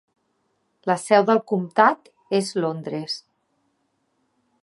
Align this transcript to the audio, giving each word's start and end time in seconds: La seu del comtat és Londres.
La 0.91 0.95
seu 1.01 1.25
del 1.27 1.41
comtat 1.51 2.09
és 2.39 2.51
Londres. 2.65 3.19